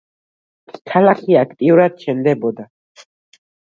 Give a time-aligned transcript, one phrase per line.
[0.93, 2.71] ქალაქი აქტიურად შენდებოდა.